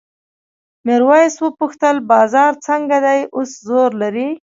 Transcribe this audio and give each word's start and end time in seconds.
میرويس 0.85 1.35
وپوښتل 1.41 1.95
بازار 2.11 2.51
څنګه 2.67 2.97
دی 3.05 3.19
اوس 3.35 3.51
زور 3.67 3.91
لري؟ 4.01 4.29